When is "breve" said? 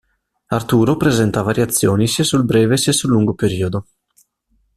2.43-2.75